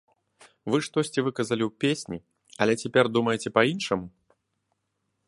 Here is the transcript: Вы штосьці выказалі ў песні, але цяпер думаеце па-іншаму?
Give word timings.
Вы 0.73 0.77
штосьці 0.87 1.23
выказалі 1.27 1.63
ў 1.65 1.69
песні, 1.85 2.19
але 2.65 2.73
цяпер 2.81 3.05
думаеце 3.19 3.49
па-іншаму? 3.59 4.07